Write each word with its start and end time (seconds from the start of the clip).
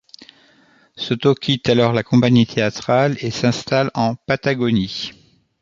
Soto 0.95 1.35
quitte 1.35 1.69
alors 1.69 1.93
la 1.93 2.01
compagnie 2.01 2.47
théâtrale 2.47 3.17
et 3.19 3.29
s'installe 3.29 3.91
en 3.93 4.15
Patagonie. 4.15 5.11